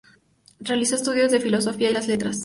[0.59, 2.39] Realizó estudios de filosofía y de letras.